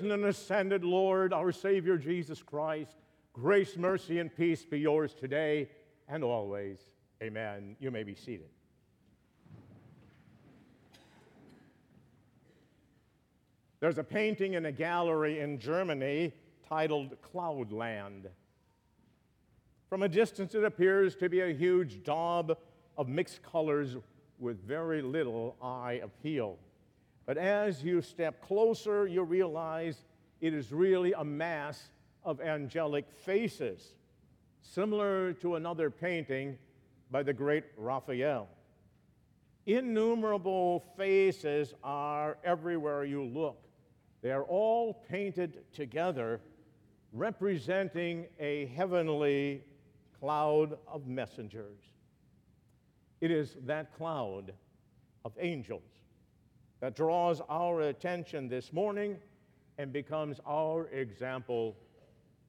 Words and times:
and 0.00 0.24
ascended 0.24 0.84
Lord, 0.84 1.32
our 1.32 1.52
Savior 1.52 1.96
Jesus 1.96 2.42
Christ, 2.42 2.96
grace, 3.32 3.76
mercy, 3.76 4.18
and 4.18 4.34
peace 4.34 4.64
be 4.64 4.80
yours 4.80 5.14
today 5.14 5.68
and 6.08 6.24
always. 6.24 6.78
Amen. 7.22 7.76
You 7.80 7.90
may 7.90 8.02
be 8.02 8.14
seated. 8.14 8.48
There's 13.80 13.98
a 13.98 14.04
painting 14.04 14.54
in 14.54 14.66
a 14.66 14.72
gallery 14.72 15.40
in 15.40 15.58
Germany 15.58 16.32
titled 16.68 17.16
Cloudland. 17.22 18.26
From 19.88 20.02
a 20.02 20.08
distance, 20.08 20.54
it 20.54 20.64
appears 20.64 21.14
to 21.16 21.28
be 21.28 21.40
a 21.40 21.54
huge 21.54 22.02
daub 22.02 22.58
of 22.96 23.08
mixed 23.08 23.42
colors 23.42 23.96
with 24.38 24.62
very 24.66 25.00
little 25.00 25.56
eye 25.62 26.00
appeal. 26.02 26.58
But 27.28 27.36
as 27.36 27.84
you 27.84 28.00
step 28.00 28.40
closer, 28.40 29.06
you 29.06 29.22
realize 29.22 30.02
it 30.40 30.54
is 30.54 30.72
really 30.72 31.12
a 31.12 31.22
mass 31.22 31.90
of 32.24 32.40
angelic 32.40 33.04
faces, 33.12 33.86
similar 34.62 35.34
to 35.34 35.56
another 35.56 35.90
painting 35.90 36.56
by 37.10 37.22
the 37.22 37.34
great 37.34 37.64
Raphael. 37.76 38.48
Innumerable 39.66 40.82
faces 40.96 41.74
are 41.84 42.38
everywhere 42.44 43.04
you 43.04 43.22
look. 43.22 43.62
They 44.22 44.30
are 44.30 44.44
all 44.44 44.94
painted 44.94 45.70
together, 45.74 46.40
representing 47.12 48.24
a 48.40 48.64
heavenly 48.74 49.64
cloud 50.18 50.78
of 50.90 51.06
messengers. 51.06 51.82
It 53.20 53.30
is 53.30 53.54
that 53.66 53.94
cloud 53.98 54.54
of 55.26 55.32
angels 55.38 55.82
that 56.80 56.94
draws 56.94 57.40
our 57.48 57.82
attention 57.82 58.48
this 58.48 58.72
morning 58.72 59.16
and 59.78 59.92
becomes 59.92 60.40
our 60.46 60.86
example 60.88 61.76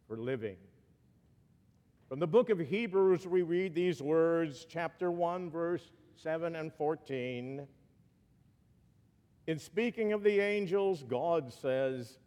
for 0.07 0.17
living. 0.17 0.57
From 2.07 2.19
the 2.19 2.27
book 2.27 2.49
of 2.49 2.59
Hebrews, 2.59 3.27
we 3.27 3.43
read 3.43 3.75
these 3.75 4.01
words, 4.01 4.65
chapter 4.67 5.11
1, 5.11 5.51
verse 5.51 5.91
7 6.15 6.55
and 6.55 6.73
14. 6.73 7.67
In 9.47 9.59
speaking 9.59 10.13
of 10.13 10.23
the 10.23 10.39
angels, 10.39 11.03
God 11.07 11.53
says, 11.53 12.17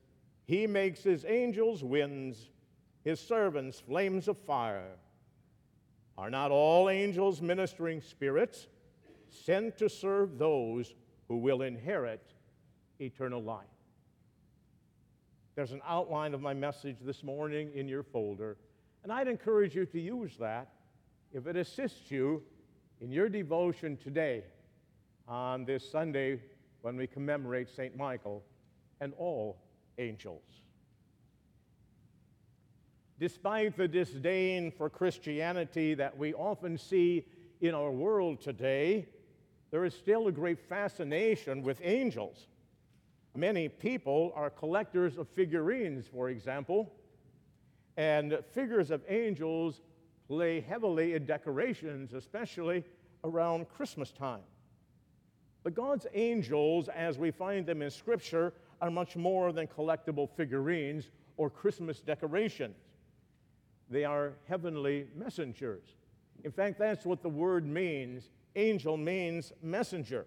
He 0.44 0.66
makes 0.66 1.02
His 1.02 1.24
angels 1.24 1.82
winds, 1.82 2.50
His 3.04 3.20
servants 3.20 3.80
flames 3.80 4.28
of 4.28 4.38
fire. 4.38 4.96
Are 6.16 6.30
not 6.30 6.50
all 6.50 6.88
angels 6.88 7.40
ministering 7.40 8.00
spirits 8.00 8.68
sent 9.30 9.78
to 9.78 9.88
serve 9.88 10.38
those 10.38 10.94
who 11.28 11.36
will 11.36 11.62
inherit 11.62 12.22
eternal 13.00 13.42
life? 13.42 13.66
There's 15.54 15.72
an 15.72 15.82
outline 15.86 16.34
of 16.34 16.40
my 16.40 16.54
message 16.54 16.96
this 17.02 17.22
morning 17.22 17.70
in 17.74 17.88
your 17.88 18.02
folder, 18.02 18.56
and 19.02 19.12
I'd 19.12 19.28
encourage 19.28 19.74
you 19.74 19.84
to 19.86 20.00
use 20.00 20.36
that 20.38 20.72
if 21.32 21.46
it 21.46 21.56
assists 21.56 22.10
you 22.10 22.42
in 23.00 23.10
your 23.10 23.28
devotion 23.28 23.96
today 23.96 24.44
on 25.26 25.64
this 25.64 25.90
Sunday 25.90 26.40
when 26.82 26.96
we 26.96 27.06
commemorate 27.06 27.68
St. 27.68 27.96
Michael 27.96 28.42
and 29.00 29.12
all 29.18 29.58
angels. 29.98 30.42
Despite 33.18 33.76
the 33.76 33.88
disdain 33.88 34.70
for 34.72 34.90
Christianity 34.90 35.94
that 35.94 36.16
we 36.16 36.34
often 36.34 36.76
see 36.76 37.24
in 37.60 37.74
our 37.74 37.90
world 37.90 38.40
today, 38.40 39.06
there 39.72 39.84
is 39.84 39.94
still 39.94 40.28
a 40.28 40.32
great 40.32 40.60
fascination 40.60 41.62
with 41.62 41.80
angels. 41.82 42.46
Many 43.34 43.68
people 43.68 44.30
are 44.36 44.50
collectors 44.50 45.16
of 45.16 45.26
figurines, 45.28 46.06
for 46.06 46.28
example, 46.28 46.92
and 47.96 48.38
figures 48.52 48.90
of 48.90 49.02
angels 49.08 49.80
play 50.28 50.60
heavily 50.60 51.14
in 51.14 51.24
decorations, 51.24 52.12
especially 52.12 52.84
around 53.24 53.66
Christmas 53.70 54.12
time. 54.12 54.42
But 55.62 55.74
God's 55.74 56.06
angels, 56.12 56.88
as 56.88 57.18
we 57.18 57.30
find 57.30 57.64
them 57.64 57.80
in 57.80 57.90
Scripture, 57.90 58.52
are 58.82 58.90
much 58.90 59.16
more 59.16 59.52
than 59.52 59.66
collectible 59.68 60.28
figurines 60.28 61.08
or 61.38 61.48
Christmas 61.48 62.00
decorations. 62.00 62.76
They 63.88 64.04
are 64.04 64.34
heavenly 64.48 65.06
messengers. 65.16 65.84
In 66.44 66.50
fact, 66.50 66.78
that's 66.78 67.06
what 67.06 67.22
the 67.22 67.28
word 67.28 67.64
means. 67.64 68.30
Angel 68.56 68.96
means 68.96 69.52
messenger, 69.62 70.26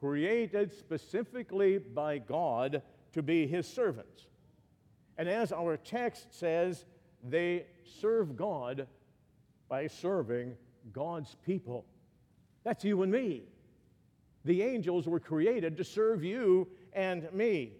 created 0.00 0.72
specifically 0.72 1.78
by 1.78 2.18
God 2.18 2.82
to 3.12 3.22
be 3.22 3.46
his 3.46 3.66
servants. 3.66 4.26
And 5.18 5.28
as 5.28 5.52
our 5.52 5.76
text 5.76 6.34
says, 6.34 6.84
they 7.22 7.66
serve 8.00 8.36
God 8.36 8.86
by 9.68 9.86
serving 9.86 10.56
God's 10.92 11.36
people. 11.46 11.84
That's 12.64 12.84
you 12.84 13.02
and 13.02 13.12
me. 13.12 13.44
The 14.44 14.62
angels 14.62 15.06
were 15.06 15.20
created 15.20 15.76
to 15.78 15.84
serve 15.84 16.22
you 16.22 16.68
and 16.92 17.32
me, 17.32 17.72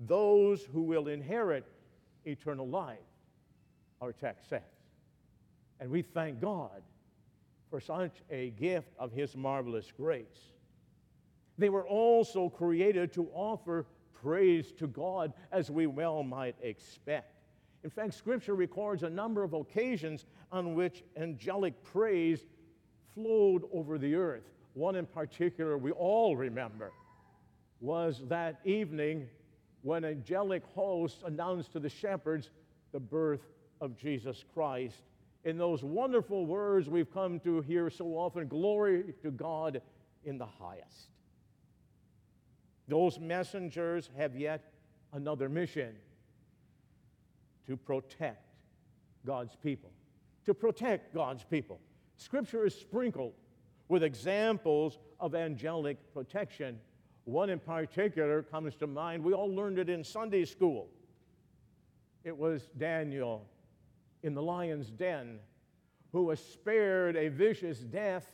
those 0.00 0.62
who 0.72 0.82
will 0.82 1.08
inherit 1.08 1.66
eternal 2.24 2.68
life, 2.68 2.98
our 4.00 4.12
text 4.12 4.48
says. 4.48 4.62
And 5.78 5.90
we 5.90 6.02
thank 6.02 6.40
God 6.40 6.82
for 7.70 7.80
such 7.80 8.22
a 8.30 8.50
gift 8.50 8.92
of 8.98 9.12
His 9.12 9.36
marvelous 9.36 9.92
grace. 9.96 10.52
They 11.58 11.68
were 11.68 11.86
also 11.86 12.48
created 12.48 13.12
to 13.14 13.28
offer 13.32 13.86
praise 14.12 14.72
to 14.72 14.86
God 14.86 15.32
as 15.52 15.70
we 15.70 15.86
well 15.86 16.22
might 16.22 16.56
expect. 16.62 17.32
In 17.84 17.90
fact, 17.90 18.14
Scripture 18.14 18.54
records 18.54 19.02
a 19.02 19.10
number 19.10 19.42
of 19.42 19.52
occasions 19.52 20.26
on 20.50 20.74
which 20.74 21.04
angelic 21.16 21.82
praise 21.84 22.44
flowed 23.14 23.62
over 23.72 23.98
the 23.98 24.14
earth. 24.14 24.50
One 24.74 24.96
in 24.96 25.06
particular 25.06 25.78
we 25.78 25.92
all 25.92 26.36
remember 26.36 26.92
was 27.80 28.22
that 28.28 28.60
evening 28.64 29.28
when 29.82 30.04
angelic 30.04 30.64
hosts 30.74 31.22
announced 31.24 31.72
to 31.72 31.80
the 31.80 31.88
shepherds 31.88 32.50
the 32.92 33.00
birth 33.00 33.46
of 33.80 33.96
Jesus 33.96 34.44
Christ. 34.52 35.02
In 35.46 35.58
those 35.58 35.84
wonderful 35.84 36.44
words 36.44 36.88
we've 36.88 37.14
come 37.14 37.38
to 37.40 37.60
hear 37.60 37.88
so 37.88 38.06
often 38.16 38.48
glory 38.48 39.14
to 39.22 39.30
God 39.30 39.80
in 40.24 40.38
the 40.38 40.46
highest. 40.46 41.12
Those 42.88 43.20
messengers 43.20 44.10
have 44.16 44.34
yet 44.34 44.72
another 45.12 45.48
mission 45.48 45.94
to 47.68 47.76
protect 47.76 48.56
God's 49.24 49.54
people. 49.54 49.92
To 50.46 50.52
protect 50.52 51.14
God's 51.14 51.44
people. 51.44 51.78
Scripture 52.16 52.66
is 52.66 52.74
sprinkled 52.74 53.34
with 53.86 54.02
examples 54.02 54.98
of 55.20 55.36
angelic 55.36 56.12
protection. 56.12 56.80
One 57.22 57.50
in 57.50 57.60
particular 57.60 58.42
comes 58.42 58.74
to 58.76 58.88
mind. 58.88 59.22
We 59.22 59.32
all 59.32 59.54
learned 59.54 59.78
it 59.78 59.88
in 59.88 60.02
Sunday 60.02 60.44
school. 60.44 60.88
It 62.24 62.36
was 62.36 62.68
Daniel 62.76 63.46
in 64.26 64.34
the 64.34 64.42
lion's 64.42 64.90
den 64.90 65.38
who 66.12 66.24
was 66.24 66.40
spared 66.40 67.16
a 67.16 67.28
vicious 67.28 67.78
death 67.78 68.26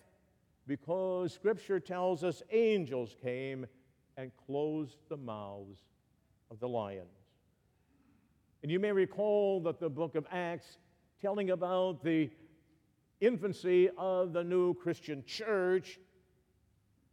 because 0.66 1.34
Scripture 1.34 1.78
tells 1.78 2.24
us 2.24 2.42
angels 2.50 3.14
came 3.22 3.66
and 4.16 4.32
closed 4.46 4.96
the 5.10 5.16
mouths 5.16 5.80
of 6.50 6.58
the 6.60 6.68
lions. 6.68 7.08
And 8.62 8.72
you 8.72 8.80
may 8.80 8.92
recall 8.92 9.60
that 9.62 9.80
the 9.80 9.90
book 9.90 10.14
of 10.14 10.26
Acts, 10.30 10.78
telling 11.20 11.50
about 11.50 12.02
the 12.02 12.30
infancy 13.20 13.90
of 13.98 14.32
the 14.32 14.42
new 14.42 14.74
Christian 14.74 15.22
church 15.26 15.98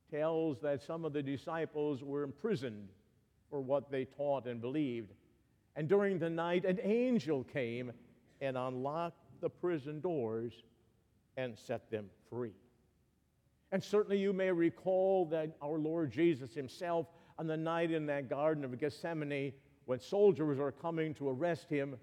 tells 0.09 0.59
that 0.61 0.81
some 0.81 1.03
of 1.03 1.11
the 1.13 1.21
disciples 1.21 2.03
were 2.03 2.23
imprisoned 2.23 2.89
for 3.49 3.59
what 3.59 3.91
they 3.91 4.05
taught 4.05 4.47
and 4.47 4.61
believed. 4.61 5.11
And 5.75 5.87
during 5.87 6.17
the 6.17 6.29
night, 6.29 6.65
an 6.65 6.79
angel 6.81 7.43
came 7.43 7.91
and 8.41 8.57
unlock 8.57 9.13
the 9.41 9.49
prison 9.49 9.99
doors 9.99 10.53
and 11.37 11.57
set 11.57 11.89
them 11.89 12.09
free. 12.29 12.53
And 13.71 13.83
certainly 13.83 14.17
you 14.17 14.33
may 14.33 14.51
recall 14.51 15.25
that 15.27 15.55
our 15.61 15.77
Lord 15.77 16.11
Jesus 16.11 16.53
himself, 16.53 17.07
on 17.37 17.47
the 17.47 17.57
night 17.57 17.91
in 17.91 18.05
that 18.07 18.29
Garden 18.29 18.63
of 18.65 18.77
Gethsemane, 18.79 19.53
when 19.85 19.99
soldiers 19.99 20.57
were 20.57 20.71
coming 20.71 21.13
to 21.15 21.29
arrest 21.29 21.69
him, 21.69 21.95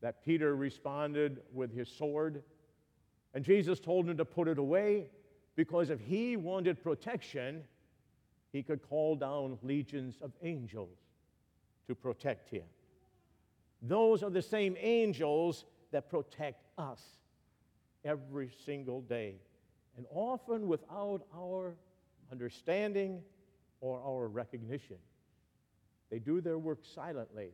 that 0.00 0.24
Peter 0.24 0.56
responded 0.56 1.40
with 1.52 1.72
his 1.74 1.88
sword 1.88 2.42
and 3.34 3.44
Jesus 3.44 3.78
told 3.78 4.08
him 4.08 4.16
to 4.16 4.24
put 4.24 4.48
it 4.48 4.58
away 4.58 5.06
because 5.56 5.90
if 5.90 6.00
he 6.00 6.36
wanted 6.36 6.82
protection, 6.82 7.62
he 8.52 8.62
could 8.62 8.82
call 8.88 9.14
down 9.14 9.58
legions 9.62 10.16
of 10.20 10.32
angels 10.42 10.98
to 11.86 11.94
protect 11.94 12.48
him. 12.48 12.64
Those 13.82 14.22
are 14.22 14.30
the 14.30 14.42
same 14.42 14.76
angels 14.78 15.64
that 15.92 16.10
protect 16.10 16.64
us 16.78 17.02
every 18.04 18.50
single 18.64 19.00
day, 19.02 19.36
and 19.96 20.06
often 20.10 20.68
without 20.68 21.22
our 21.34 21.74
understanding 22.30 23.22
or 23.80 24.00
our 24.02 24.28
recognition. 24.28 24.96
They 26.10 26.18
do 26.18 26.40
their 26.40 26.58
work 26.58 26.80
silently 26.94 27.50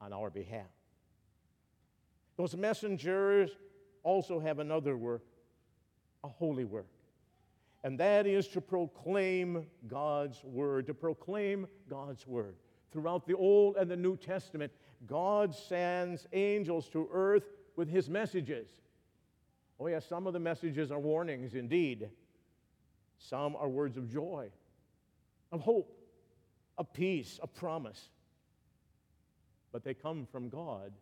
on 0.00 0.12
our 0.12 0.30
behalf. 0.30 0.66
Those 2.36 2.56
messengers 2.56 3.50
also 4.02 4.38
have 4.38 4.58
another 4.58 4.96
work, 4.96 5.24
a 6.22 6.28
holy 6.28 6.64
work. 6.64 6.86
And 7.84 7.98
that 8.00 8.26
is 8.26 8.48
to 8.48 8.60
proclaim 8.60 9.66
God's 9.86 10.42
word, 10.44 10.86
to 10.88 10.94
proclaim 10.94 11.66
God's 11.88 12.26
word. 12.26 12.56
Throughout 12.92 13.26
the 13.26 13.36
Old 13.36 13.76
and 13.76 13.90
the 13.90 13.96
New 13.96 14.16
Testament, 14.16 14.72
God 15.06 15.54
sends 15.54 16.26
angels 16.32 16.88
to 16.90 17.08
earth 17.12 17.44
with 17.76 17.88
his 17.88 18.08
messages. 18.08 18.68
Oh, 19.78 19.88
yes, 19.88 20.06
some 20.08 20.26
of 20.26 20.32
the 20.32 20.40
messages 20.40 20.90
are 20.90 20.98
warnings 20.98 21.54
indeed. 21.54 22.08
Some 23.18 23.56
are 23.56 23.68
words 23.68 23.96
of 23.96 24.10
joy, 24.10 24.48
of 25.52 25.60
hope, 25.60 25.92
of 26.78 26.92
peace, 26.92 27.38
of 27.42 27.54
promise. 27.54 28.08
But 29.72 29.84
they 29.84 29.94
come 29.94 30.26
from 30.30 30.48
God 30.48 30.92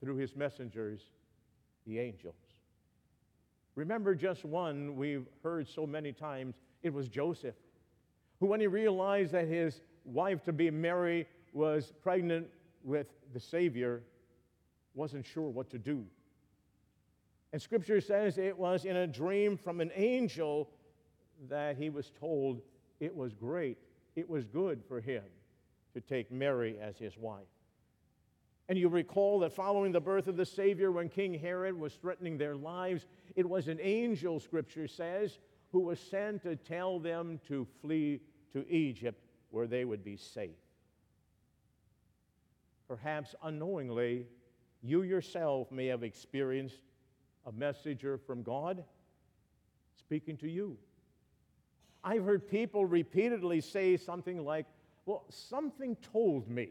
through 0.00 0.16
his 0.16 0.36
messengers, 0.36 1.00
the 1.86 1.98
angels. 1.98 2.34
Remember 3.74 4.14
just 4.14 4.44
one 4.44 4.96
we've 4.96 5.26
heard 5.42 5.66
so 5.66 5.86
many 5.86 6.12
times 6.12 6.56
it 6.82 6.92
was 6.92 7.08
Joseph, 7.08 7.54
who, 8.40 8.46
when 8.46 8.60
he 8.60 8.66
realized 8.66 9.32
that 9.32 9.46
his 9.46 9.80
wife 10.04 10.42
to 10.44 10.52
be 10.52 10.70
Mary 10.70 11.26
was 11.52 11.92
pregnant 12.02 12.48
with 12.84 13.06
the 13.32 13.40
Savior, 13.40 14.02
wasn't 14.94 15.26
sure 15.26 15.48
what 15.48 15.70
to 15.70 15.78
do. 15.78 16.04
And 17.52 17.60
scripture 17.60 18.00
says 18.00 18.38
it 18.38 18.56
was 18.56 18.84
in 18.84 18.96
a 18.96 19.06
dream 19.06 19.56
from 19.56 19.80
an 19.80 19.90
angel 19.94 20.70
that 21.48 21.76
he 21.76 21.90
was 21.90 22.10
told 22.18 22.62
it 23.00 23.14
was 23.14 23.34
great, 23.34 23.78
it 24.16 24.28
was 24.28 24.46
good 24.46 24.82
for 24.86 25.00
him 25.00 25.24
to 25.94 26.00
take 26.00 26.30
Mary 26.30 26.78
as 26.80 26.96
his 26.96 27.18
wife. 27.18 27.42
And 28.68 28.78
you 28.78 28.88
recall 28.88 29.40
that 29.40 29.52
following 29.52 29.92
the 29.92 30.00
birth 30.00 30.28
of 30.28 30.36
the 30.36 30.46
Savior, 30.46 30.92
when 30.92 31.08
King 31.08 31.34
Herod 31.34 31.78
was 31.78 31.94
threatening 31.94 32.38
their 32.38 32.54
lives, 32.54 33.06
it 33.36 33.46
was 33.46 33.68
an 33.68 33.78
angel, 33.82 34.40
scripture 34.40 34.88
says, 34.88 35.38
who 35.72 35.80
was 35.80 35.98
sent 35.98 36.42
to 36.44 36.56
tell 36.56 36.98
them 36.98 37.40
to 37.48 37.66
flee 37.80 38.20
to 38.52 38.66
Egypt 38.72 39.20
where 39.50 39.66
they 39.66 39.84
would 39.84 40.04
be 40.04 40.16
safe. 40.16 40.61
Perhaps 42.92 43.34
unknowingly, 43.42 44.26
you 44.82 45.02
yourself 45.02 45.72
may 45.72 45.86
have 45.86 46.02
experienced 46.02 46.82
a 47.46 47.52
messenger 47.52 48.18
from 48.18 48.42
God 48.42 48.84
speaking 49.96 50.36
to 50.36 50.46
you. 50.46 50.76
I've 52.04 52.22
heard 52.22 52.46
people 52.46 52.84
repeatedly 52.84 53.62
say 53.62 53.96
something 53.96 54.44
like, 54.44 54.66
Well, 55.06 55.24
something 55.30 55.96
told 56.12 56.50
me. 56.50 56.68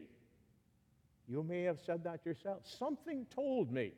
You 1.26 1.42
may 1.42 1.64
have 1.64 1.80
said 1.80 2.04
that 2.04 2.24
yourself. 2.24 2.60
Something 2.62 3.26
told 3.34 3.72
me. 3.72 3.90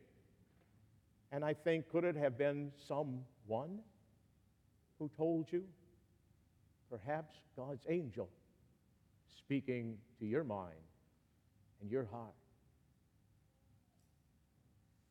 And 1.30 1.44
I 1.44 1.52
think, 1.52 1.90
could 1.90 2.04
it 2.04 2.16
have 2.16 2.38
been 2.38 2.72
someone 2.88 3.80
who 4.98 5.10
told 5.14 5.52
you? 5.52 5.64
Perhaps 6.88 7.34
God's 7.54 7.84
angel 7.86 8.30
speaking 9.36 9.98
to 10.20 10.24
your 10.24 10.44
mind 10.44 10.80
and 11.84 11.92
your 11.92 12.06
heart. 12.06 12.32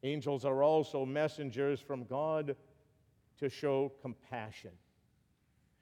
Angels 0.02 0.44
are 0.44 0.64
also 0.64 1.06
messengers 1.06 1.80
from 1.80 2.04
God 2.06 2.56
to 3.38 3.48
show 3.48 3.92
compassion, 4.02 4.72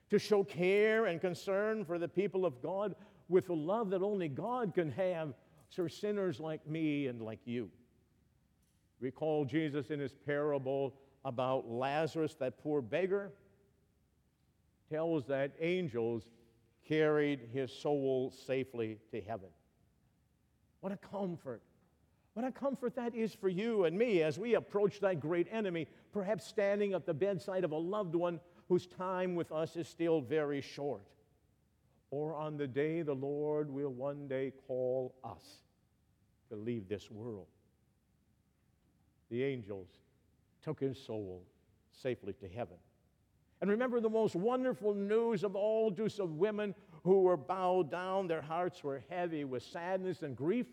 to 0.10 0.20
show 0.20 0.44
care 0.44 1.06
and 1.06 1.22
concern 1.22 1.86
for 1.86 1.98
the 1.98 2.10
people 2.10 2.46
of 2.46 2.62
God 2.62 2.94
with 3.30 3.48
the 3.48 3.56
love 3.56 3.90
that 3.92 4.02
only 4.04 4.28
God 4.28 4.74
can 4.74 4.92
have 4.92 5.34
for 5.70 5.88
sinners 5.88 6.42
like 6.42 6.68
me 6.68 7.08
and 7.08 7.22
like 7.22 7.40
you. 7.46 7.70
Recall 9.00 9.46
Jesus 9.46 9.92
in 9.92 10.00
his 10.00 10.12
parable 10.12 10.94
about 11.24 11.70
Lazarus, 11.70 12.36
that 12.36 12.62
poor 12.62 12.82
beggar, 12.82 13.32
tells 14.90 15.26
that 15.28 15.54
angels 15.62 16.26
carried 16.86 17.48
his 17.54 17.72
soul 17.72 18.34
safely 18.46 18.98
to 19.12 19.22
heaven. 19.22 19.50
What 20.81 20.92
a 20.92 20.98
comfort. 20.98 21.62
What 22.33 22.45
a 22.45 22.51
comfort 22.51 22.95
that 22.95 23.16
is 23.16 23.33
for 23.33 23.50
you 23.50 23.86
and 23.86 23.98
me 23.98 24.22
as 24.24 24.38
we 24.38 24.56
approach 24.56 25.00
that 25.01 25.19
great 25.19 25.48
enemy, 25.51 25.88
perhaps 26.13 26.45
standing 26.45 26.94
at 26.94 27.06
the 27.06 27.13
bedside 27.13 27.63
of 27.63 27.72
a 27.72 27.78
loved 27.78 28.16
one 28.16 28.39
whose 28.68 28.88
time 28.88 29.36
with 29.36 29.51
us 29.51 29.75
is 29.75 29.88
still 29.88 30.22
very 30.22 30.62
short. 30.62 31.04
Or 32.10 32.36
on 32.36 32.57
the 32.57 32.68
day 32.68 33.01
the 33.01 33.16
Lord 33.16 33.69
will 33.69 33.89
one 33.89 34.28
day 34.28 34.54
call 34.68 35.16
us 35.24 35.63
to 36.50 36.56
leave 36.56 36.88
this 36.88 37.10
world 37.10 37.48
the 39.31 39.44
angels 39.44 39.88
took 40.62 40.80
his 40.80 41.01
soul 41.01 41.42
safely 41.92 42.34
to 42.34 42.48
heaven. 42.48 42.75
And 43.62 43.72
remember 43.72 44.00
the 44.00 44.10
most 44.10 44.36
wonderful 44.36 44.94
news 44.94 45.44
of 45.44 45.56
all 45.56 45.92
to 45.94 46.10
some 46.10 46.38
women 46.38 46.75
who 47.03 47.21
were 47.21 47.38
bowed 47.38 47.89
down, 47.89 48.27
their 48.27 48.42
hearts 48.42 48.83
were 48.83 49.03
heavy 49.09 49.44
with 49.44 49.63
sadness 49.63 50.21
and 50.21 50.36
grief. 50.36 50.68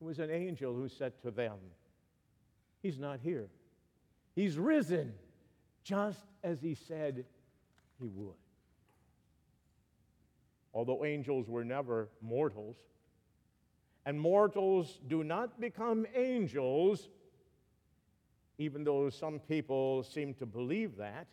It 0.00 0.04
was 0.04 0.18
an 0.18 0.30
angel 0.30 0.74
who 0.74 0.88
said 0.88 1.20
to 1.22 1.30
them, 1.30 1.56
He's 2.82 2.98
not 2.98 3.20
here. 3.20 3.48
He's 4.34 4.58
risen, 4.58 5.14
just 5.82 6.20
as 6.44 6.60
he 6.60 6.74
said 6.74 7.24
he 7.98 8.08
would. 8.08 8.34
Although 10.72 11.04
angels 11.04 11.48
were 11.48 11.64
never 11.64 12.10
mortals, 12.20 12.76
and 14.04 14.20
mortals 14.20 15.00
do 15.08 15.24
not 15.24 15.58
become 15.58 16.06
angels, 16.14 17.08
even 18.58 18.84
though 18.84 19.10
some 19.10 19.40
people 19.40 20.02
seem 20.02 20.34
to 20.34 20.46
believe 20.46 20.96
that. 20.98 21.26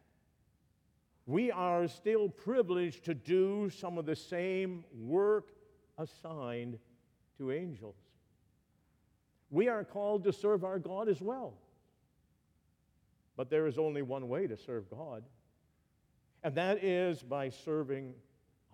We 1.26 1.52
are 1.52 1.88
still 1.88 2.28
privileged 2.28 3.06
to 3.06 3.14
do 3.14 3.70
some 3.70 3.98
of 3.98 4.06
the 4.06 4.16
same 4.16 4.84
work 4.94 5.52
assigned 5.98 6.78
to 7.38 7.52
angels. 7.52 7.96
We 9.50 9.70
are 9.70 9.84
called 9.84 10.24
to 10.26 10.34
serve 10.34 10.64
our 10.64 10.80
God 10.80 11.08
as 11.08 11.22
well. 11.22 11.54
But 13.38 13.50
there 13.50 13.68
is 13.68 13.78
only 13.78 14.02
one 14.02 14.28
way 14.28 14.48
to 14.48 14.58
serve 14.58 14.90
God, 14.90 15.24
and 16.44 16.54
that 16.56 16.84
is 16.84 17.24
by 17.24 17.50
serving 17.50 18.14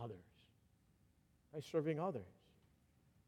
others. 0.01 0.17
By 1.53 1.59
serving 1.59 1.99
others. 1.99 2.25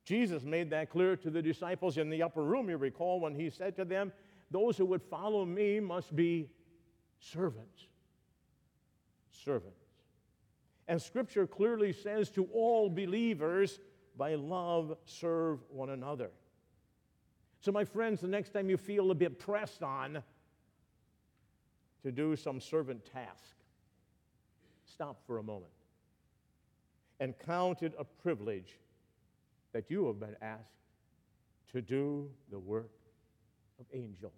Jesus 0.03 0.43
made 0.43 0.71
that 0.71 0.89
clear 0.89 1.15
to 1.17 1.29
the 1.29 1.41
disciples 1.41 1.97
in 1.97 2.09
the 2.09 2.23
upper 2.23 2.43
room, 2.43 2.69
you 2.69 2.77
recall, 2.77 3.19
when 3.19 3.35
he 3.35 3.49
said 3.49 3.75
to 3.75 3.85
them, 3.85 4.11
Those 4.49 4.77
who 4.77 4.85
would 4.87 5.01
follow 5.01 5.45
me 5.45 5.79
must 5.79 6.15
be 6.15 6.49
servants. 7.19 7.87
Servants. 9.43 9.85
And 10.87 11.01
Scripture 11.01 11.47
clearly 11.47 11.93
says 11.93 12.29
to 12.31 12.45
all 12.53 12.89
believers, 12.89 13.79
by 14.17 14.35
love, 14.35 14.97
serve 15.05 15.59
one 15.69 15.89
another. 15.89 16.31
So, 17.61 17.71
my 17.71 17.85
friends, 17.85 18.21
the 18.21 18.27
next 18.27 18.49
time 18.49 18.69
you 18.69 18.77
feel 18.77 19.11
a 19.11 19.15
bit 19.15 19.39
pressed 19.39 19.83
on 19.83 20.21
to 22.03 22.11
do 22.11 22.35
some 22.35 22.59
servant 22.59 23.05
task, 23.05 23.55
stop 24.85 25.21
for 25.25 25.37
a 25.37 25.43
moment 25.43 25.71
and 27.19 27.37
count 27.37 27.83
it 27.83 27.93
a 27.99 28.03
privilege 28.03 28.79
that 29.73 29.89
you 29.89 30.07
have 30.07 30.19
been 30.19 30.35
asked 30.41 30.81
to 31.71 31.81
do 31.81 32.29
the 32.49 32.59
work 32.59 32.91
of 33.79 33.85
angels. 33.93 34.33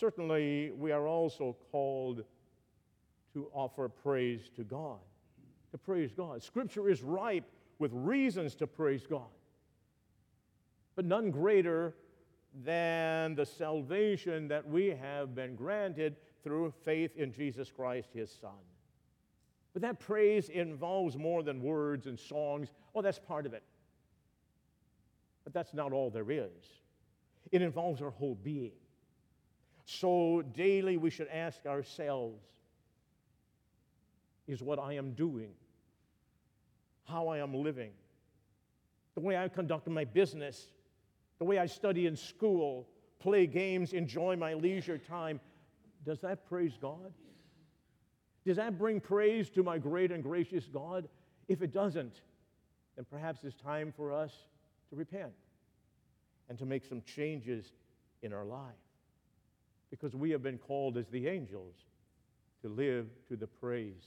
Certainly, 0.00 0.72
we 0.78 0.92
are 0.92 1.06
also 1.06 1.54
called 1.70 2.24
to 3.34 3.48
offer 3.52 3.86
praise 3.86 4.48
to 4.56 4.64
God, 4.64 4.98
to 5.72 5.76
praise 5.76 6.10
God. 6.10 6.42
Scripture 6.42 6.88
is 6.88 7.02
ripe 7.02 7.44
with 7.78 7.92
reasons 7.92 8.54
to 8.54 8.66
praise 8.66 9.06
God, 9.06 9.28
but 10.96 11.04
none 11.04 11.30
greater 11.30 11.94
than 12.64 13.34
the 13.34 13.44
salvation 13.44 14.48
that 14.48 14.66
we 14.66 14.86
have 14.86 15.34
been 15.34 15.54
granted 15.54 16.16
through 16.42 16.72
faith 16.82 17.14
in 17.18 17.30
Jesus 17.30 17.70
Christ, 17.70 18.08
his 18.14 18.30
Son. 18.40 18.64
But 19.74 19.82
that 19.82 20.00
praise 20.00 20.48
involves 20.48 21.18
more 21.18 21.42
than 21.42 21.60
words 21.60 22.06
and 22.06 22.18
songs. 22.18 22.72
Oh, 22.94 23.02
that's 23.02 23.18
part 23.18 23.44
of 23.44 23.52
it. 23.52 23.64
But 25.44 25.52
that's 25.52 25.74
not 25.74 25.92
all 25.92 26.08
there 26.08 26.30
is. 26.30 26.80
It 27.52 27.60
involves 27.60 28.00
our 28.00 28.10
whole 28.10 28.34
being. 28.34 28.72
So 29.92 30.42
daily 30.54 30.96
we 30.98 31.10
should 31.10 31.26
ask 31.26 31.66
ourselves 31.66 32.44
is 34.46 34.62
what 34.62 34.78
I 34.78 34.92
am 34.92 35.14
doing, 35.14 35.50
how 37.06 37.26
I 37.26 37.38
am 37.38 37.52
living, 37.52 37.90
the 39.16 39.20
way 39.20 39.36
I 39.36 39.48
conduct 39.48 39.88
my 39.88 40.04
business, 40.04 40.68
the 41.40 41.44
way 41.44 41.58
I 41.58 41.66
study 41.66 42.06
in 42.06 42.14
school, 42.14 42.86
play 43.18 43.48
games, 43.48 43.92
enjoy 43.92 44.36
my 44.36 44.54
leisure 44.54 44.96
time, 44.96 45.40
does 46.04 46.20
that 46.20 46.48
praise 46.48 46.78
God? 46.80 47.12
Does 48.46 48.58
that 48.58 48.78
bring 48.78 49.00
praise 49.00 49.50
to 49.50 49.64
my 49.64 49.78
great 49.78 50.12
and 50.12 50.22
gracious 50.22 50.66
God? 50.66 51.08
If 51.48 51.62
it 51.62 51.72
doesn't, 51.72 52.20
then 52.94 53.06
perhaps 53.10 53.42
it's 53.42 53.56
time 53.56 53.92
for 53.96 54.12
us 54.12 54.32
to 54.90 54.96
repent 54.96 55.32
and 56.48 56.56
to 56.58 56.64
make 56.64 56.84
some 56.84 57.02
changes 57.02 57.72
in 58.22 58.32
our 58.32 58.44
life. 58.44 58.89
Because 59.90 60.14
we 60.14 60.30
have 60.30 60.42
been 60.42 60.58
called 60.58 60.96
as 60.96 61.08
the 61.08 61.26
angels 61.26 61.74
to 62.62 62.68
live 62.68 63.06
to 63.28 63.36
the 63.36 63.46
praise 63.46 64.04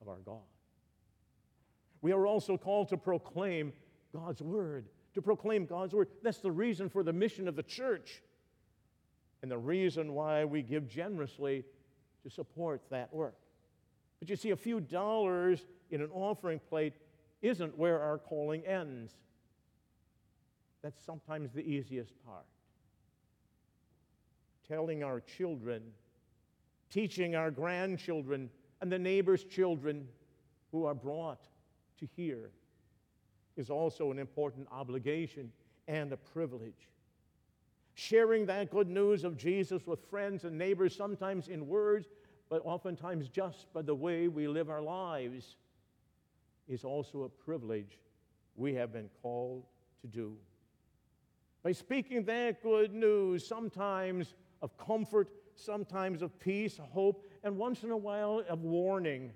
of 0.00 0.08
our 0.08 0.20
God. 0.24 0.40
We 2.00 2.12
are 2.12 2.26
also 2.26 2.56
called 2.56 2.88
to 2.88 2.96
proclaim 2.96 3.72
God's 4.12 4.42
word, 4.42 4.86
to 5.14 5.22
proclaim 5.22 5.66
God's 5.66 5.94
word. 5.94 6.08
That's 6.22 6.38
the 6.38 6.50
reason 6.50 6.88
for 6.88 7.02
the 7.02 7.12
mission 7.12 7.46
of 7.46 7.56
the 7.56 7.62
church 7.62 8.22
and 9.42 9.50
the 9.50 9.58
reason 9.58 10.12
why 10.12 10.44
we 10.44 10.62
give 10.62 10.88
generously 10.88 11.64
to 12.22 12.30
support 12.30 12.82
that 12.90 13.12
work. 13.12 13.36
But 14.20 14.30
you 14.30 14.36
see, 14.36 14.50
a 14.50 14.56
few 14.56 14.80
dollars 14.80 15.64
in 15.90 16.00
an 16.00 16.10
offering 16.12 16.60
plate 16.68 16.94
isn't 17.42 17.76
where 17.76 18.00
our 18.00 18.18
calling 18.18 18.64
ends. 18.64 19.12
That's 20.82 21.04
sometimes 21.04 21.52
the 21.52 21.62
easiest 21.62 22.12
part. 22.24 22.44
Telling 24.68 25.02
our 25.02 25.20
children, 25.20 25.82
teaching 26.90 27.34
our 27.34 27.50
grandchildren, 27.50 28.50
and 28.80 28.90
the 28.90 28.98
neighbors' 28.98 29.44
children 29.44 30.08
who 30.70 30.84
are 30.84 30.94
brought 30.94 31.46
to 31.98 32.06
hear 32.16 32.50
is 33.56 33.70
also 33.70 34.10
an 34.10 34.18
important 34.18 34.66
obligation 34.72 35.52
and 35.88 36.12
a 36.12 36.16
privilege. 36.16 36.88
Sharing 37.94 38.46
that 38.46 38.70
good 38.70 38.88
news 38.88 39.24
of 39.24 39.36
Jesus 39.36 39.86
with 39.86 40.04
friends 40.08 40.44
and 40.44 40.56
neighbors, 40.56 40.96
sometimes 40.96 41.48
in 41.48 41.66
words, 41.66 42.06
but 42.48 42.62
oftentimes 42.64 43.28
just 43.28 43.72
by 43.72 43.82
the 43.82 43.94
way 43.94 44.28
we 44.28 44.48
live 44.48 44.70
our 44.70 44.82
lives, 44.82 45.56
is 46.68 46.84
also 46.84 47.24
a 47.24 47.28
privilege 47.28 47.98
we 48.56 48.74
have 48.74 48.92
been 48.92 49.10
called 49.22 49.64
to 50.00 50.06
do. 50.06 50.36
By 51.62 51.72
speaking 51.72 52.24
that 52.24 52.62
good 52.62 52.94
news, 52.94 53.46
sometimes 53.46 54.34
of 54.62 54.76
comfort, 54.78 55.28
sometimes 55.54 56.22
of 56.22 56.38
peace, 56.40 56.78
hope, 56.92 57.26
and 57.44 57.56
once 57.56 57.82
in 57.82 57.90
a 57.90 57.96
while 57.96 58.42
of 58.48 58.62
warning, 58.62 59.32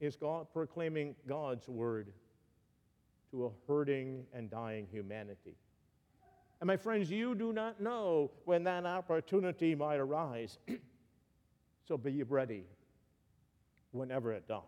is 0.00 0.16
God 0.16 0.46
proclaiming 0.52 1.14
God's 1.26 1.68
word 1.68 2.12
to 3.30 3.46
a 3.46 3.50
hurting 3.66 4.24
and 4.34 4.50
dying 4.50 4.86
humanity. 4.90 5.56
And 6.60 6.66
my 6.68 6.76
friends, 6.76 7.10
you 7.10 7.34
do 7.34 7.52
not 7.52 7.80
know 7.80 8.30
when 8.44 8.62
that 8.64 8.84
opportunity 8.86 9.74
might 9.74 9.96
arise. 9.96 10.58
So 11.88 11.98
be 11.98 12.22
ready 12.22 12.62
whenever 13.90 14.32
it 14.32 14.46
does. 14.46 14.62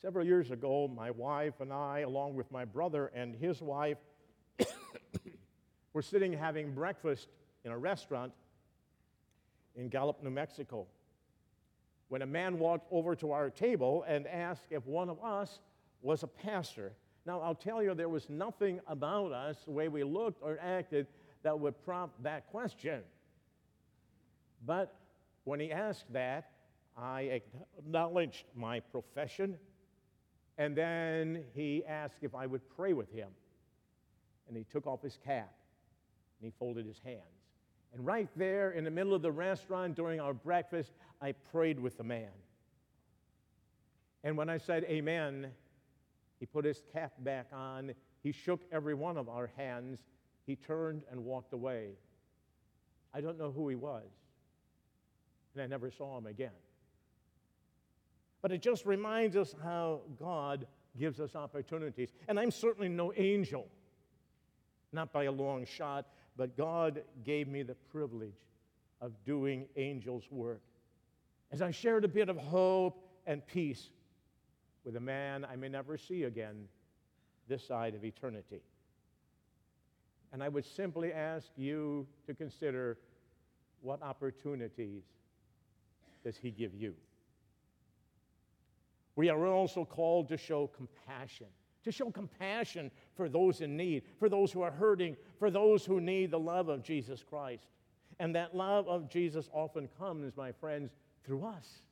Several 0.00 0.24
years 0.24 0.52
ago, 0.52 0.86
my 0.86 1.10
wife 1.10 1.60
and 1.60 1.72
I, 1.72 2.00
along 2.00 2.36
with 2.36 2.50
my 2.52 2.64
brother 2.64 3.10
and 3.12 3.34
his 3.34 3.60
wife, 3.60 3.98
were 5.92 6.02
sitting 6.02 6.32
having 6.32 6.72
breakfast 6.72 7.28
in 7.64 7.72
a 7.72 7.78
restaurant 7.78 8.32
in 9.76 9.88
Gallup, 9.88 10.22
New 10.22 10.30
Mexico, 10.30 10.86
when 12.08 12.22
a 12.22 12.26
man 12.26 12.58
walked 12.58 12.86
over 12.90 13.14
to 13.16 13.32
our 13.32 13.50
table 13.50 14.04
and 14.06 14.26
asked 14.26 14.64
if 14.70 14.86
one 14.86 15.08
of 15.08 15.22
us 15.22 15.60
was 16.02 16.22
a 16.22 16.26
pastor. 16.26 16.92
Now, 17.24 17.40
I'll 17.40 17.54
tell 17.54 17.82
you, 17.82 17.94
there 17.94 18.08
was 18.08 18.28
nothing 18.28 18.80
about 18.86 19.32
us, 19.32 19.56
the 19.64 19.70
way 19.70 19.88
we 19.88 20.02
looked 20.02 20.42
or 20.42 20.58
acted, 20.60 21.06
that 21.42 21.58
would 21.58 21.80
prompt 21.84 22.22
that 22.22 22.46
question. 22.50 23.00
But 24.66 24.94
when 25.44 25.58
he 25.60 25.72
asked 25.72 26.12
that, 26.12 26.50
I 26.96 27.40
acknowledged 27.78 28.44
my 28.54 28.80
profession, 28.80 29.56
and 30.58 30.76
then 30.76 31.44
he 31.54 31.82
asked 31.86 32.18
if 32.20 32.34
I 32.34 32.46
would 32.46 32.60
pray 32.76 32.92
with 32.92 33.10
him. 33.10 33.28
And 34.48 34.56
he 34.56 34.64
took 34.64 34.86
off 34.86 35.00
his 35.02 35.18
cap 35.24 35.52
and 36.42 36.52
he 36.52 36.58
folded 36.58 36.84
his 36.84 37.00
hands. 37.04 37.22
And 37.94 38.04
right 38.04 38.28
there 38.36 38.72
in 38.72 38.84
the 38.84 38.90
middle 38.90 39.14
of 39.14 39.22
the 39.22 39.32
restaurant 39.32 39.94
during 39.94 40.20
our 40.20 40.34
breakfast, 40.34 40.92
I 41.20 41.32
prayed 41.32 41.78
with 41.78 41.96
the 41.96 42.04
man. 42.04 42.30
And 44.24 44.36
when 44.36 44.48
I 44.48 44.58
said 44.58 44.84
amen, 44.84 45.48
he 46.40 46.46
put 46.46 46.64
his 46.64 46.82
cap 46.92 47.12
back 47.20 47.46
on. 47.52 47.92
He 48.22 48.32
shook 48.32 48.60
every 48.70 48.94
one 48.94 49.16
of 49.16 49.28
our 49.28 49.50
hands. 49.56 50.00
He 50.46 50.56
turned 50.56 51.02
and 51.10 51.24
walked 51.24 51.52
away. 51.52 51.90
I 53.14 53.20
don't 53.20 53.38
know 53.38 53.52
who 53.52 53.68
he 53.68 53.76
was 53.76 54.04
and 55.54 55.62
I 55.62 55.66
never 55.66 55.90
saw 55.90 56.18
him 56.18 56.26
again. 56.26 56.50
But 58.40 58.52
it 58.52 58.62
just 58.62 58.86
reminds 58.86 59.36
us 59.36 59.54
how 59.62 60.00
God 60.18 60.66
gives 60.98 61.20
us 61.20 61.36
opportunities. 61.36 62.12
And 62.28 62.40
I'm 62.40 62.50
certainly 62.50 62.88
no 62.88 63.12
angel, 63.16 63.68
not 64.92 65.12
by 65.12 65.24
a 65.24 65.32
long 65.32 65.64
shot, 65.64 66.06
but 66.36 66.56
God 66.56 67.02
gave 67.24 67.48
me 67.48 67.62
the 67.62 67.74
privilege 67.74 68.38
of 69.00 69.12
doing 69.24 69.66
angels' 69.76 70.24
work. 70.30 70.62
As 71.50 71.60
I 71.60 71.70
shared 71.70 72.04
a 72.04 72.08
bit 72.08 72.28
of 72.28 72.36
hope 72.36 73.06
and 73.26 73.46
peace 73.46 73.90
with 74.84 74.96
a 74.96 75.00
man 75.00 75.44
I 75.44 75.56
may 75.56 75.68
never 75.68 75.98
see 75.98 76.24
again 76.24 76.66
this 77.48 77.66
side 77.66 77.94
of 77.94 78.04
eternity. 78.04 78.62
And 80.32 80.42
I 80.42 80.48
would 80.48 80.64
simply 80.64 81.12
ask 81.12 81.48
you 81.56 82.06
to 82.26 82.34
consider 82.34 82.98
what 83.82 84.02
opportunities 84.02 85.02
does 86.24 86.36
He 86.36 86.50
give 86.50 86.74
you? 86.74 86.94
We 89.16 89.28
are 89.28 89.46
also 89.46 89.84
called 89.84 90.28
to 90.28 90.38
show 90.38 90.68
compassion, 90.68 91.48
to 91.84 91.92
show 91.92 92.10
compassion 92.10 92.90
for 93.14 93.28
those 93.28 93.60
in 93.60 93.76
need, 93.76 94.02
for 94.18 94.28
those 94.28 94.52
who 94.52 94.62
are 94.62 94.70
hurting, 94.70 95.16
for 95.38 95.50
those 95.50 95.84
who 95.84 96.00
need 96.00 96.30
the 96.30 96.38
love 96.38 96.68
of 96.68 96.82
Jesus 96.82 97.22
Christ. 97.22 97.66
And 98.18 98.34
that 98.34 98.54
love 98.54 98.86
of 98.88 99.08
Jesus 99.08 99.48
often 99.52 99.88
comes, 99.98 100.36
my 100.36 100.52
friends, 100.52 100.92
through 101.24 101.44
us. 101.44 101.82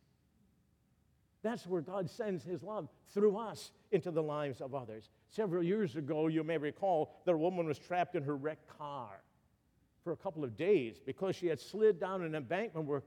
That's 1.43 1.67
where 1.67 1.81
God 1.81 2.11
sends 2.11 2.45
His 2.45 2.63
love 2.63 2.89
through 3.15 3.37
us 3.37 3.73
into 3.93 4.11
the 4.11 4.23
lives 4.23 4.61
of 4.61 4.75
others. 4.75 5.09
Several 5.31 5.63
years 5.63 5.97
ago, 5.97 6.27
you 6.27 6.45
may 6.45 6.59
recall 6.59 7.15
that 7.25 7.33
a 7.33 7.39
woman 7.39 7.67
was 7.67 7.79
trapped 7.79 8.15
in 8.15 8.23
her 8.25 8.37
wrecked 8.37 8.69
car 8.79 9.23
for 10.05 10.13
a 10.13 10.17
couple 10.17 10.45
of 10.45 10.57
days 10.57 11.01
because 11.05 11.37
she 11.37 11.47
had 11.47 11.61
slid 11.61 11.99
down 11.99 12.23
an 12.23 12.35
embankment 12.35 12.87
where 12.87 13.03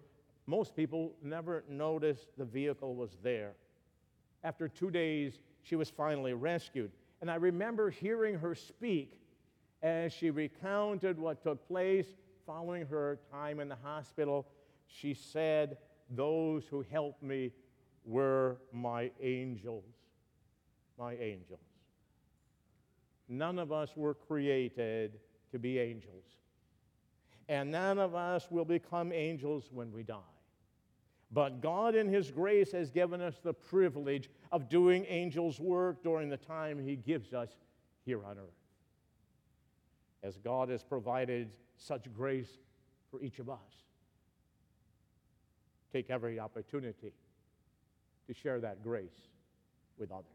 most 0.45 0.75
people 0.75 1.13
never 1.21 1.63
noticed 1.69 2.27
the 2.37 2.45
vehicle 2.45 2.95
was 2.95 3.17
there. 3.23 3.53
After 4.43 4.67
two 4.67 4.91
days, 4.91 5.39
she 5.63 5.75
was 5.75 5.89
finally 5.89 6.33
rescued. 6.33 6.91
And 7.21 7.31
I 7.31 7.35
remember 7.35 7.89
hearing 7.89 8.35
her 8.35 8.53
speak 8.53 9.19
as 9.81 10.13
she 10.13 10.29
recounted 10.29 11.17
what 11.17 11.41
took 11.41 11.67
place 11.67 12.05
following 12.45 12.85
her 12.87 13.19
time 13.31 13.59
in 13.59 13.69
the 13.69 13.77
hospital. 13.81 14.45
She 14.87 15.13
said, 15.13 15.77
Those 16.09 16.65
who 16.65 16.85
helped 16.91 17.23
me 17.23 17.51
were 18.05 18.57
my 18.71 19.11
angels. 19.21 19.85
My 20.99 21.15
angels. 21.15 21.59
None 23.29 23.57
of 23.57 23.71
us 23.71 23.95
were 23.95 24.13
created 24.13 25.19
to 25.51 25.59
be 25.59 25.79
angels. 25.79 26.25
And 27.49 27.71
none 27.71 27.99
of 27.99 28.15
us 28.15 28.47
will 28.49 28.65
become 28.65 29.11
angels 29.11 29.69
when 29.71 29.91
we 29.91 30.03
die. 30.03 30.17
But 31.31 31.61
God, 31.61 31.95
in 31.95 32.07
His 32.07 32.29
grace, 32.29 32.71
has 32.73 32.91
given 32.91 33.19
us 33.19 33.39
the 33.43 33.53
privilege 33.53 34.29
of 34.53 34.69
doing 34.69 35.03
angels' 35.09 35.59
work 35.59 36.03
during 36.03 36.29
the 36.29 36.37
time 36.37 36.77
He 36.77 36.95
gives 36.95 37.33
us 37.33 37.49
here 38.05 38.23
on 38.23 38.37
earth. 38.37 38.61
As 40.21 40.37
God 40.37 40.69
has 40.69 40.83
provided 40.83 41.49
such 41.75 42.05
grace 42.13 42.59
for 43.09 43.19
each 43.21 43.39
of 43.39 43.49
us, 43.49 43.57
take 45.91 46.11
every 46.11 46.39
opportunity 46.39 47.11
to 48.27 48.33
share 48.33 48.61
that 48.61 48.83
grace 48.83 49.27
with 49.97 50.11
others. 50.11 50.27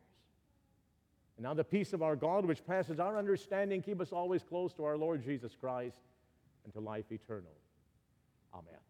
And 1.36 1.44
now, 1.44 1.54
the 1.54 1.62
peace 1.62 1.92
of 1.92 2.02
our 2.02 2.16
God, 2.16 2.44
which 2.44 2.66
passes 2.66 2.98
our 2.98 3.16
understanding, 3.16 3.80
keep 3.80 4.00
us 4.00 4.10
always 4.10 4.42
close 4.42 4.72
to 4.74 4.84
our 4.84 4.98
Lord 4.98 5.24
Jesus 5.24 5.52
Christ 5.58 6.00
and 6.64 6.72
to 6.72 6.80
life 6.80 7.12
eternal. 7.12 7.54
Amen. 8.52 8.87